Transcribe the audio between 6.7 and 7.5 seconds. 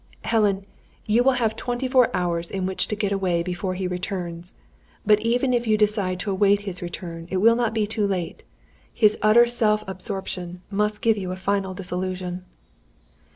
return, it